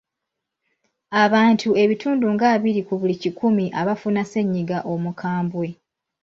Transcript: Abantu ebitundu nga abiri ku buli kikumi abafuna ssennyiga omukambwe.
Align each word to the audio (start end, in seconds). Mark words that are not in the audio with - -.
Abantu 1.23 1.69
ebitundu 1.83 2.25
nga 2.35 2.45
abiri 2.55 2.81
ku 2.87 2.93
buli 2.99 3.15
kikumi 3.23 3.65
abafuna 3.81 4.21
ssennyiga 4.25 4.77
omukambwe. 4.93 5.67